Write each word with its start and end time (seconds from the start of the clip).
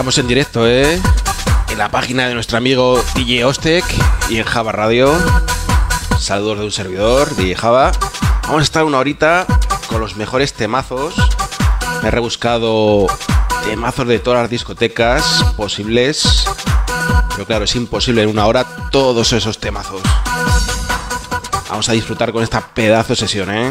estamos 0.00 0.16
en 0.16 0.28
directo, 0.28 0.66
¿eh? 0.66 0.98
En 1.68 1.76
la 1.76 1.90
página 1.90 2.26
de 2.26 2.32
nuestro 2.32 2.56
amigo 2.56 3.04
DJ 3.14 3.44
Ostec 3.44 3.84
y 4.30 4.38
en 4.38 4.44
Java 4.44 4.72
Radio. 4.72 5.12
Saludos 6.18 6.60
de 6.60 6.64
un 6.64 6.72
servidor, 6.72 7.36
DJ 7.36 7.54
Java. 7.54 7.92
Vamos 8.44 8.60
a 8.60 8.62
estar 8.62 8.84
una 8.84 8.96
horita 8.96 9.44
con 9.90 10.00
los 10.00 10.16
mejores 10.16 10.54
temazos. 10.54 11.12
Me 12.00 12.08
he 12.08 12.10
rebuscado 12.10 13.08
temazos 13.66 14.08
de 14.08 14.18
todas 14.20 14.40
las 14.40 14.48
discotecas 14.48 15.44
posibles. 15.58 16.46
Pero 17.34 17.44
claro, 17.44 17.66
es 17.66 17.76
imposible 17.76 18.22
en 18.22 18.30
una 18.30 18.46
hora 18.46 18.64
todos 18.90 19.34
esos 19.34 19.58
temazos. 19.58 20.00
Vamos 21.68 21.90
a 21.90 21.92
disfrutar 21.92 22.32
con 22.32 22.42
esta 22.42 22.62
pedazo 22.68 23.10
de 23.10 23.16
sesión, 23.16 23.54
¿eh? 23.54 23.70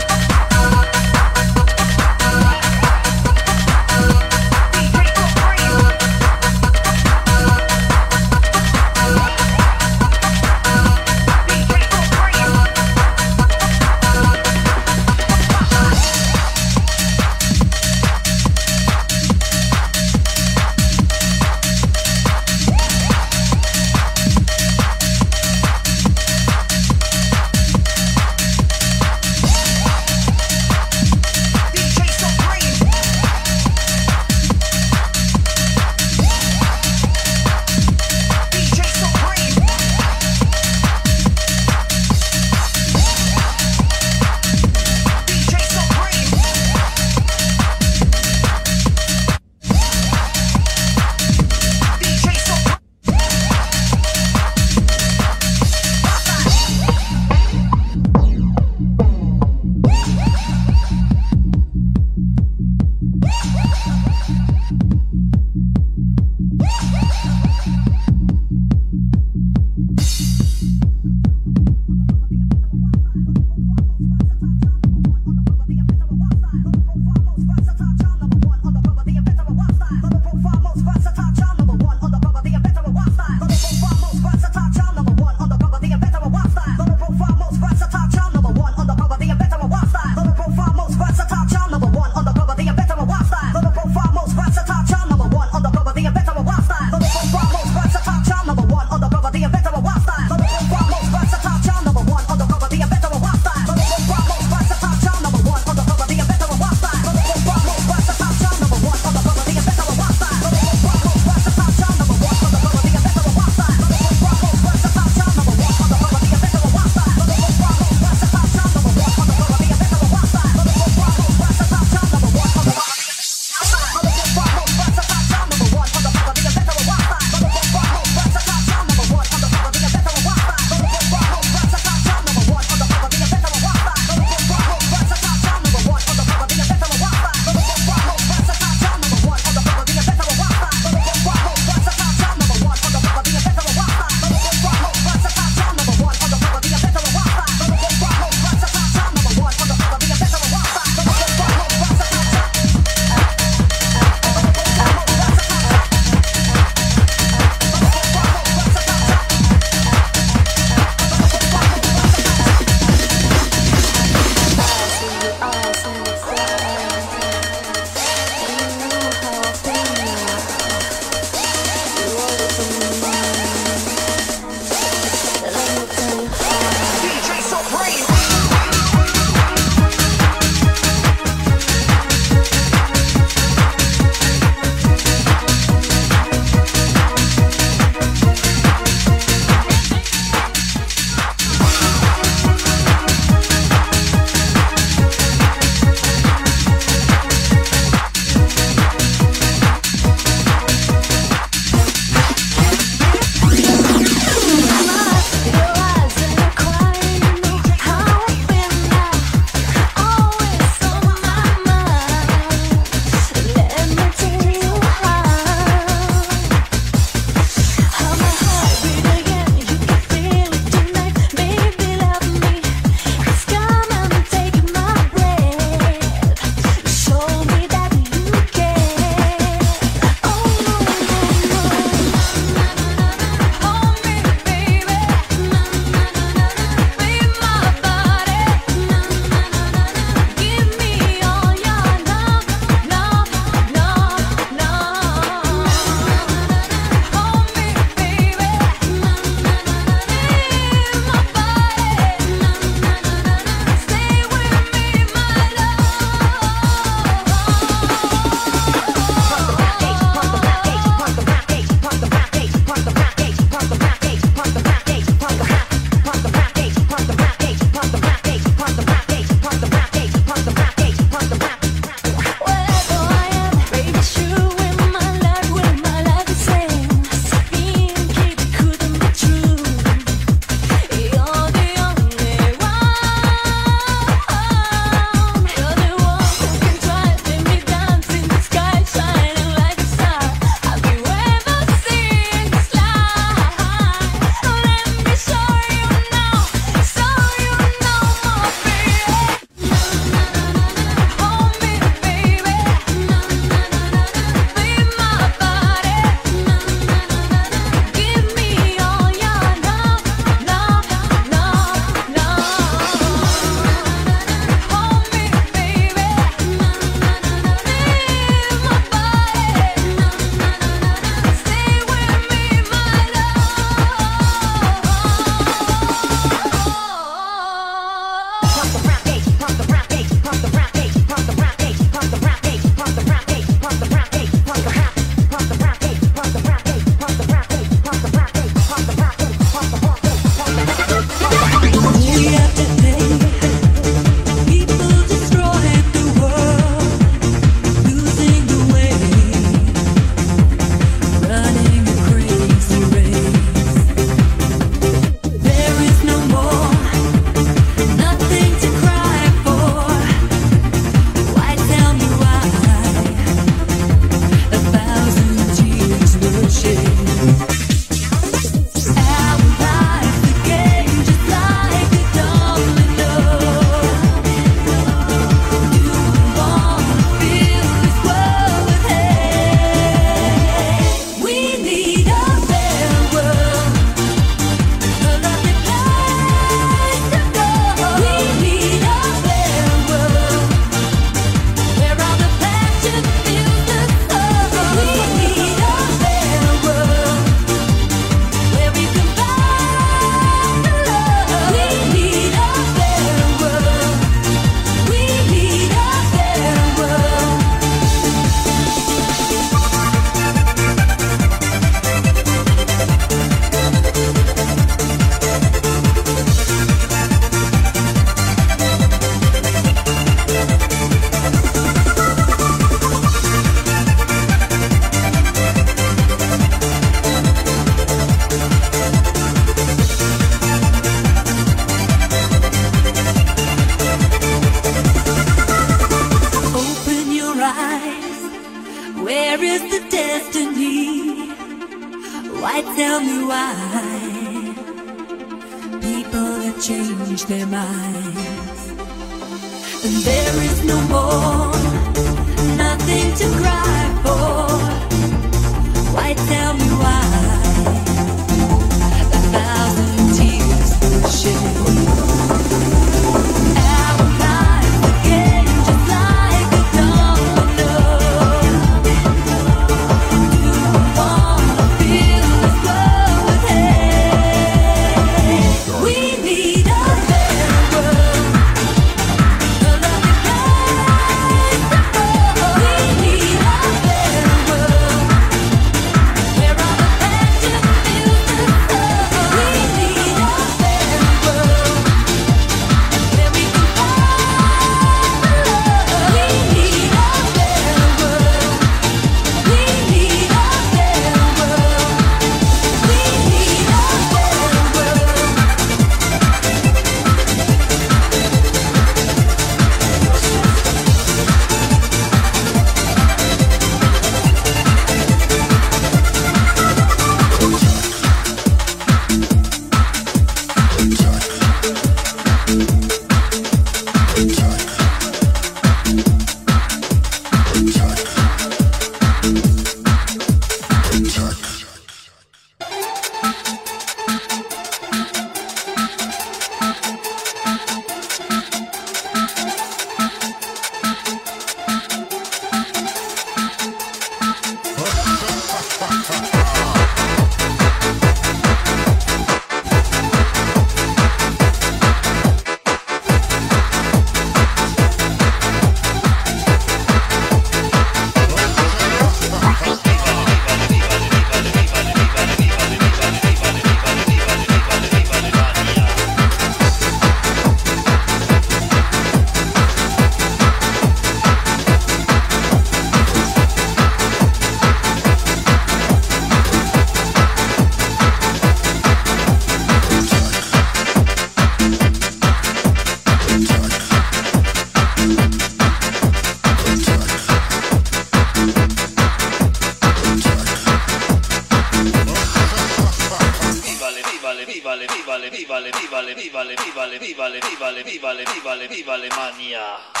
vívale, 595.29 595.71
vívale, 595.71 596.13
vívale, 596.13 596.55
vívale, 596.55 596.97
vívale, 596.97 597.39
vívale, 597.39 597.39
vívale, 597.39 597.83
vívale, 597.83 598.23
vívale, 598.25 598.67
viva 598.67 598.93
Alemania. 598.93 600.00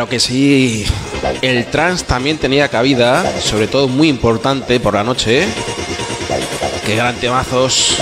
Claro 0.00 0.08
que 0.08 0.18
sí. 0.18 0.86
El 1.42 1.66
trans 1.66 2.04
también 2.04 2.38
tenía 2.38 2.68
cabida, 2.68 3.38
sobre 3.38 3.68
todo 3.68 3.86
muy 3.86 4.08
importante 4.08 4.80
por 4.80 4.94
la 4.94 5.04
noche. 5.04 5.46
Qué 6.86 6.96
gran 6.96 7.16
temazos. 7.16 7.98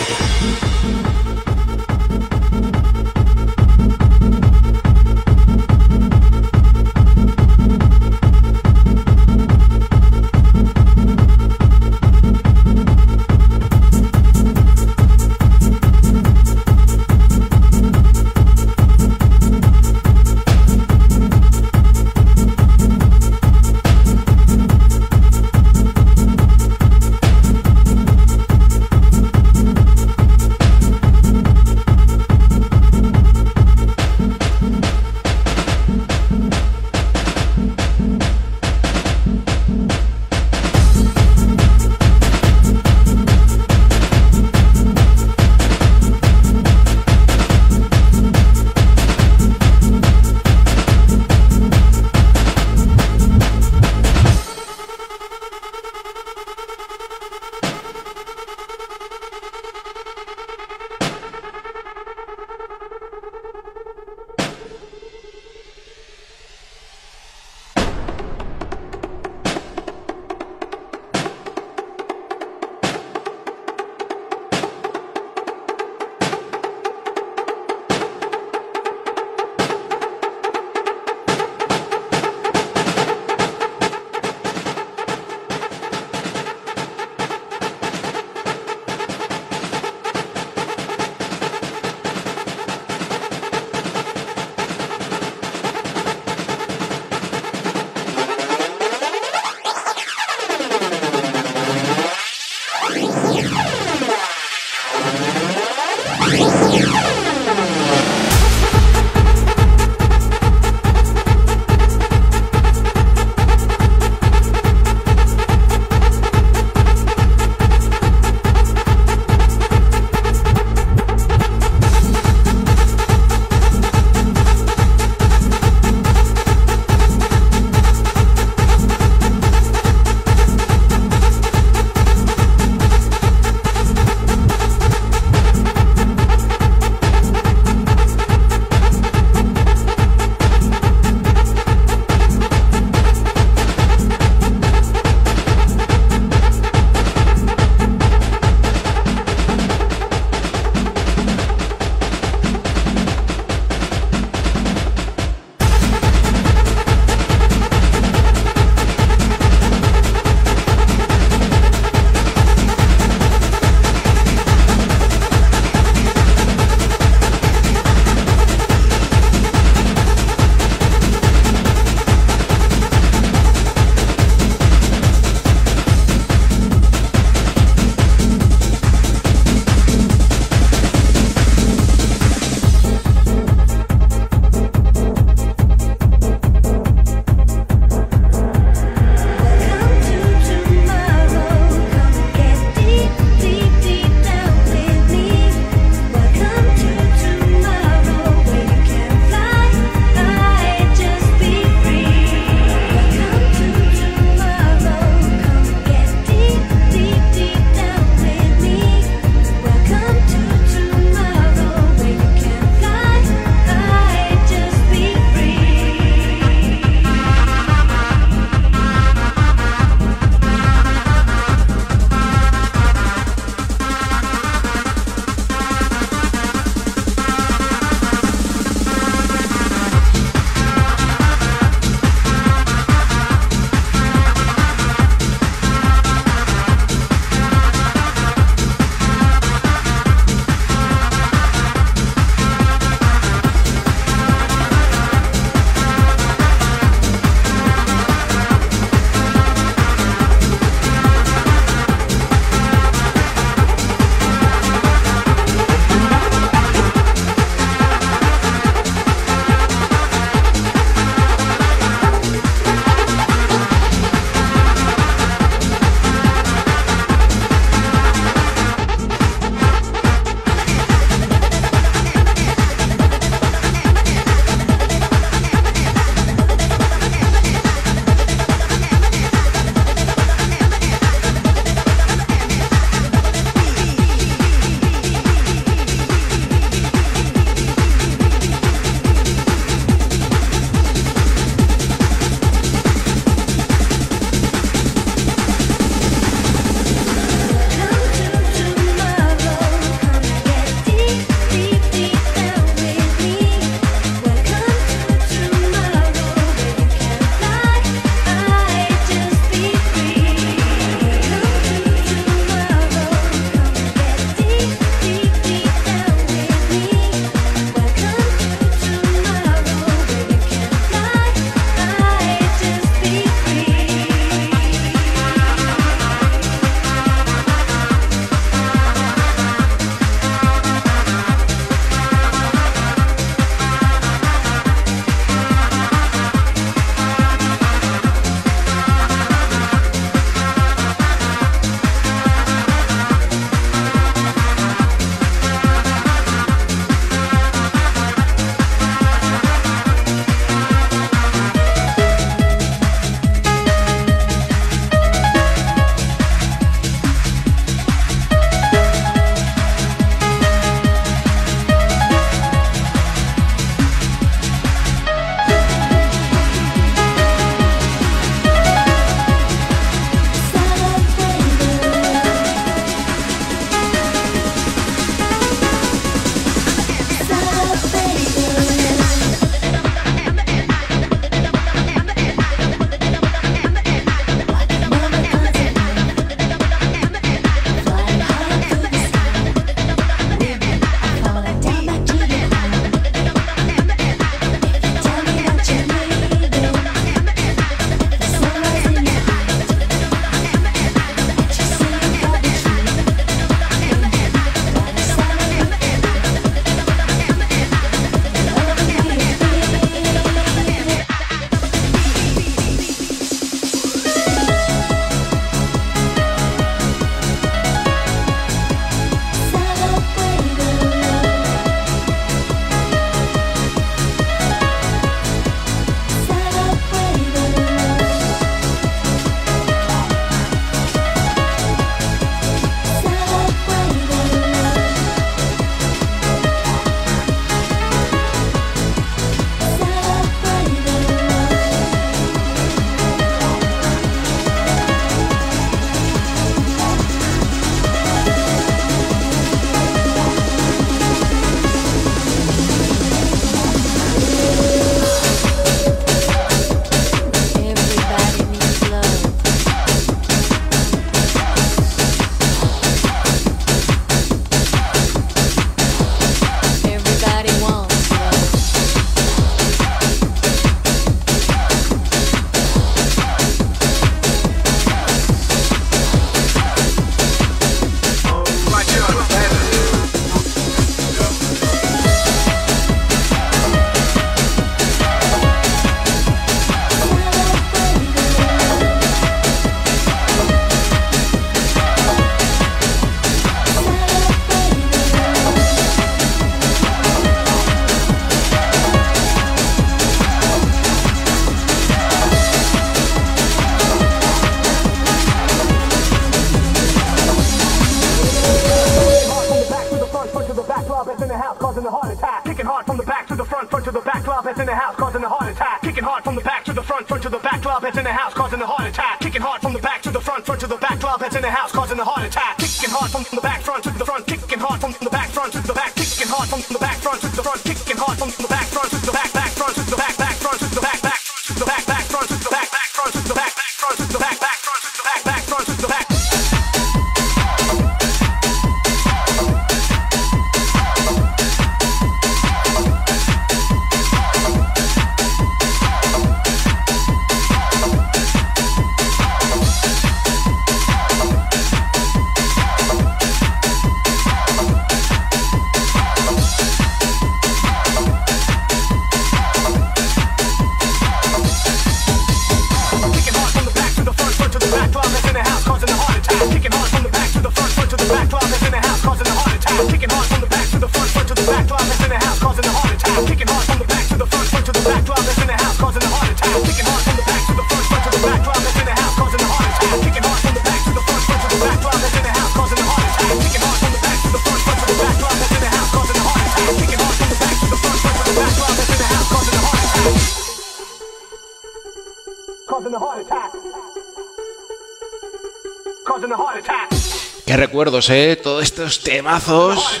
recuerdos, 597.82 598.10
¿eh? 598.10 598.36
Todos 598.40 598.62
estos 598.62 599.00
temazos. 599.00 600.00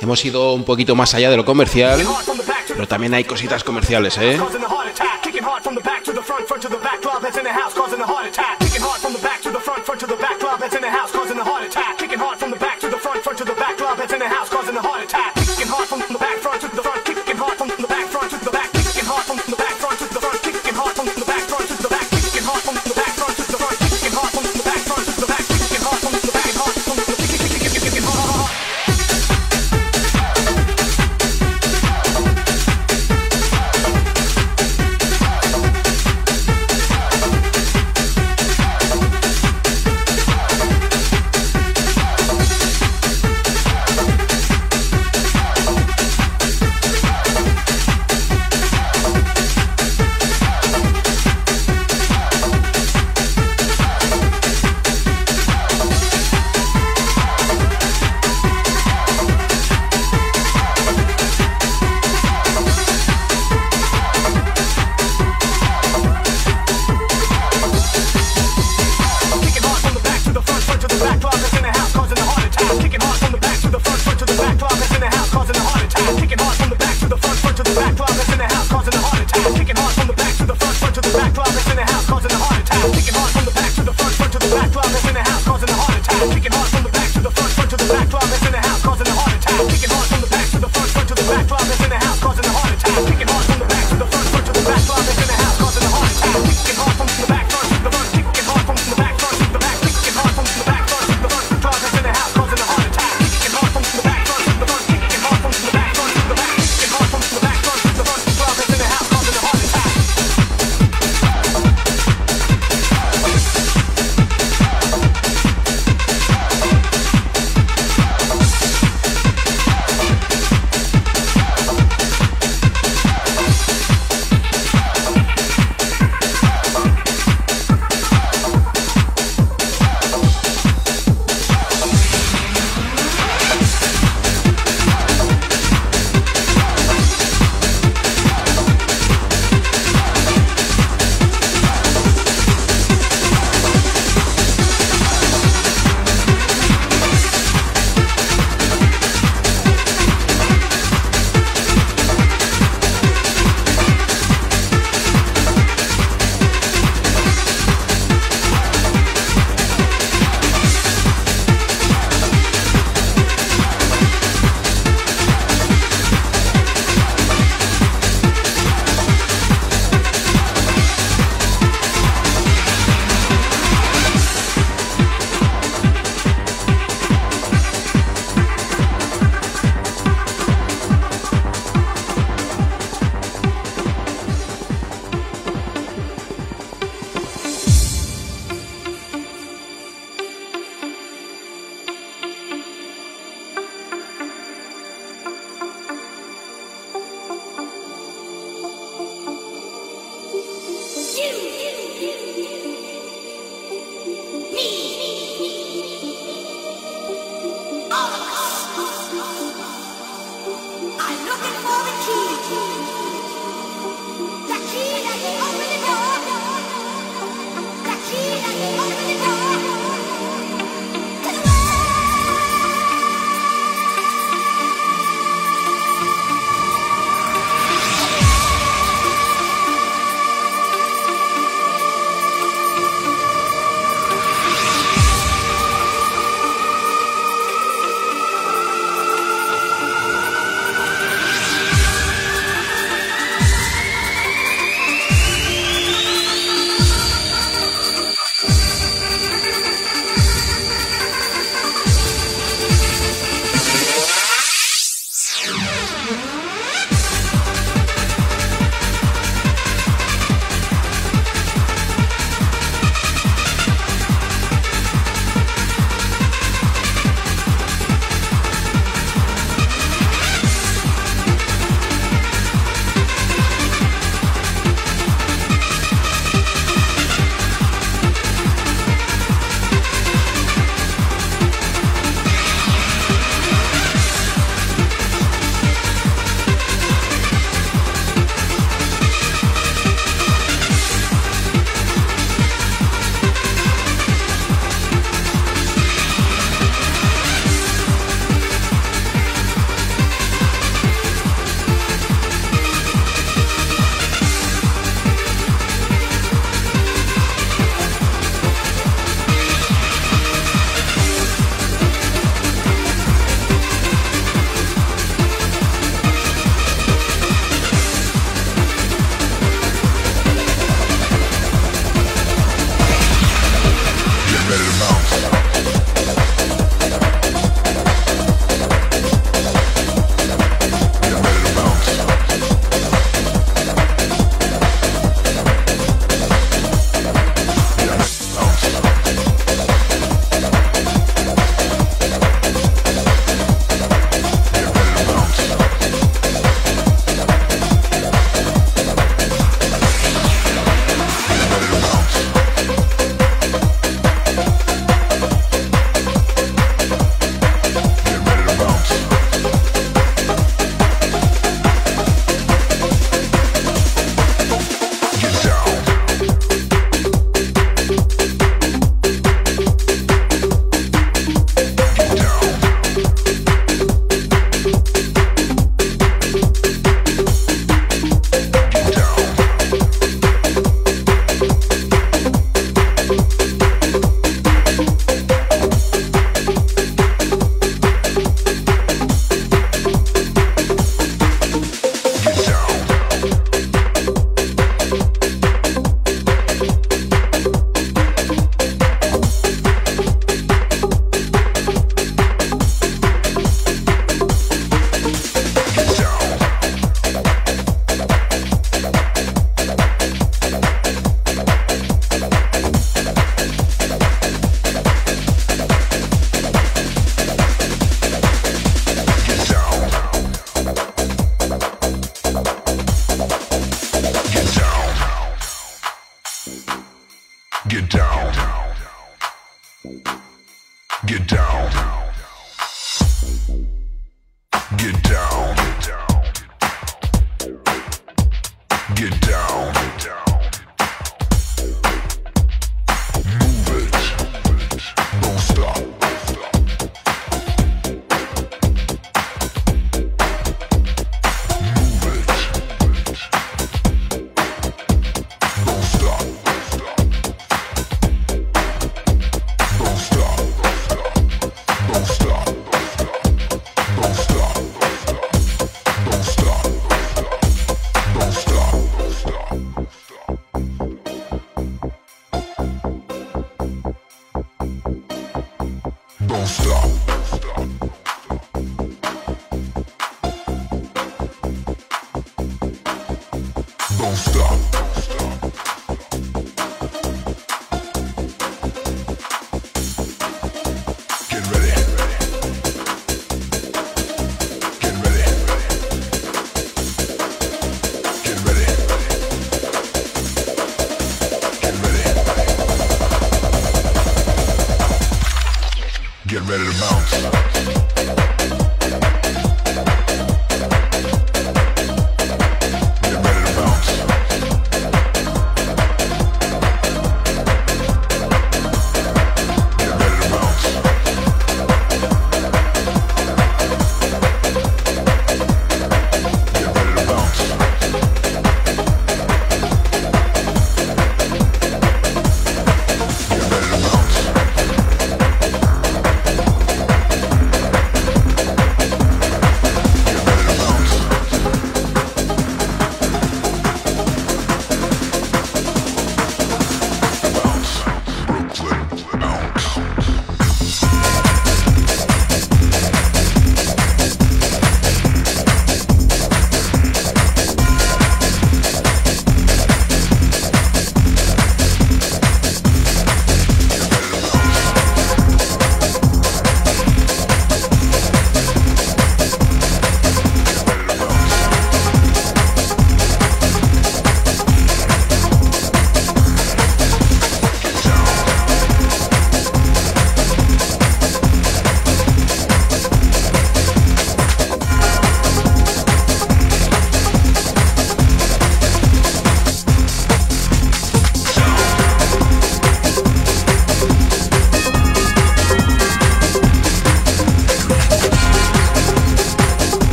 Hemos 0.00 0.24
ido 0.24 0.54
un 0.54 0.64
poquito 0.64 0.96
más 0.96 1.12
allá 1.12 1.30
de 1.30 1.36
lo 1.36 1.44
comercial, 1.44 2.00
pero 2.68 2.88
también 2.88 3.12
hay 3.12 3.24
cositas 3.24 3.62
comerciales, 3.62 4.16
¿eh? 4.16 4.40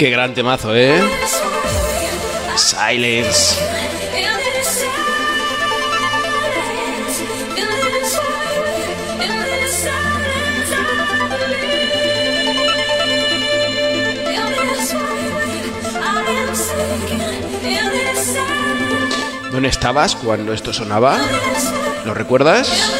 Qué 0.00 0.08
gran 0.08 0.32
temazo, 0.32 0.74
¿eh? 0.74 0.98
Silence. 2.56 3.54
¿Dónde 19.52 19.68
estabas 19.68 20.16
cuando 20.16 20.54
esto 20.54 20.72
sonaba? 20.72 21.18
¿Lo 22.06 22.14
recuerdas? 22.14 22.99